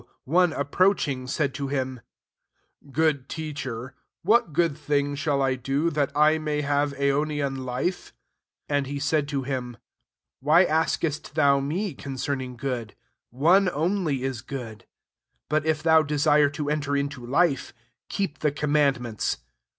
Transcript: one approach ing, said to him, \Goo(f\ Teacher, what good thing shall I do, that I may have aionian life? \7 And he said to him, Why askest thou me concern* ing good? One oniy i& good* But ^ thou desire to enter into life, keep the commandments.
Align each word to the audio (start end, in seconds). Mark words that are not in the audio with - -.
one 0.25 0.51
approach 0.53 1.07
ing, 1.07 1.27
said 1.27 1.53
to 1.53 1.67
him, 1.67 2.01
\Goo(f\ 2.91 3.27
Teacher, 3.27 3.93
what 4.23 4.51
good 4.51 4.75
thing 4.75 5.13
shall 5.13 5.43
I 5.43 5.53
do, 5.53 5.91
that 5.91 6.11
I 6.17 6.39
may 6.39 6.61
have 6.61 6.93
aionian 6.93 7.63
life? 7.65 8.07
\7 8.07 8.13
And 8.77 8.87
he 8.87 8.97
said 8.97 9.27
to 9.27 9.43
him, 9.43 9.77
Why 10.39 10.63
askest 10.63 11.35
thou 11.35 11.59
me 11.59 11.93
concern* 11.93 12.41
ing 12.41 12.55
good? 12.57 12.95
One 13.29 13.67
oniy 13.67 14.27
i& 14.27 14.43
good* 14.47 14.87
But 15.49 15.63
^ 15.65 15.81
thou 15.83 16.01
desire 16.01 16.49
to 16.49 16.67
enter 16.67 16.97
into 16.97 17.23
life, 17.23 17.71
keep 18.09 18.39
the 18.39 18.51
commandments. 18.51 19.37